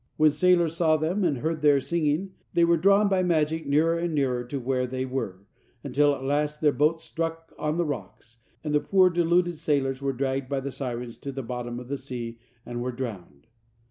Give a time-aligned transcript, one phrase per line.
[0.17, 4.15] When sailors saw them and heard their singing, they were drawn by magic nearer and
[4.15, 5.45] nearer to where they were,
[5.83, 10.11] until at last their boats struck on the rocks, and the poor deluded sailors were
[10.13, 13.45] dragged by the sirens to the bottom of the sea and were drowned.